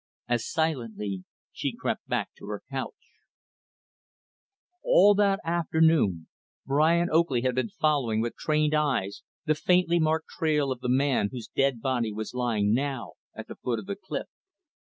As 0.27 0.47
silently, 0.49 1.25
she 1.51 1.75
crept 1.75 2.07
back 2.07 2.31
to 2.39 2.47
her 2.47 2.63
couch. 2.71 2.95
All 4.83 5.13
that 5.13 5.39
afternoon 5.43 6.27
Brian 6.65 7.07
Oakley 7.11 7.41
had 7.43 7.53
been 7.53 7.69
following 7.69 8.19
with 8.19 8.35
trained 8.35 8.73
eyes, 8.73 9.21
the 9.45 9.53
faintly 9.53 9.99
marked 9.99 10.29
trail 10.29 10.71
of 10.71 10.79
the 10.79 10.89
man 10.89 11.29
whose 11.31 11.49
dead 11.55 11.81
body 11.81 12.11
was 12.11 12.33
lying, 12.33 12.73
now, 12.73 13.13
at 13.35 13.47
the 13.47 13.57
foot 13.57 13.77
of 13.77 13.85
the 13.85 13.95
cliff. 13.95 14.25